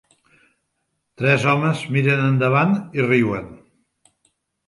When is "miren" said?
1.97-2.23